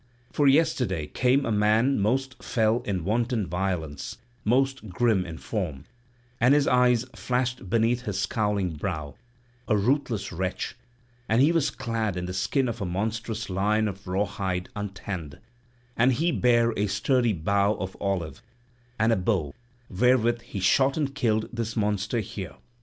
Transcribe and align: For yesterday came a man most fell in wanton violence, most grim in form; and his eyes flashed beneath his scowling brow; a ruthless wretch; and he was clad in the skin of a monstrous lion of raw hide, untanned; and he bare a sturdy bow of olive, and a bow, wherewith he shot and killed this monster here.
For 0.31 0.47
yesterday 0.47 1.05
came 1.05 1.45
a 1.45 1.51
man 1.51 1.99
most 1.99 2.41
fell 2.41 2.81
in 2.85 3.03
wanton 3.05 3.45
violence, 3.45 4.17
most 4.43 4.89
grim 4.89 5.27
in 5.27 5.37
form; 5.37 5.83
and 6.39 6.55
his 6.55 6.67
eyes 6.67 7.05
flashed 7.13 7.69
beneath 7.69 8.01
his 8.01 8.19
scowling 8.19 8.73
brow; 8.73 9.13
a 9.67 9.77
ruthless 9.77 10.31
wretch; 10.31 10.75
and 11.29 11.39
he 11.39 11.51
was 11.51 11.69
clad 11.69 12.17
in 12.17 12.25
the 12.25 12.33
skin 12.33 12.67
of 12.67 12.81
a 12.81 12.83
monstrous 12.85 13.47
lion 13.47 13.87
of 13.87 14.07
raw 14.07 14.25
hide, 14.25 14.69
untanned; 14.75 15.37
and 15.95 16.13
he 16.13 16.31
bare 16.31 16.71
a 16.75 16.87
sturdy 16.87 17.33
bow 17.33 17.75
of 17.75 17.95
olive, 18.01 18.41
and 18.97 19.11
a 19.13 19.15
bow, 19.15 19.53
wherewith 19.87 20.41
he 20.41 20.59
shot 20.59 20.97
and 20.97 21.13
killed 21.13 21.47
this 21.53 21.75
monster 21.75 22.21
here. 22.21 22.55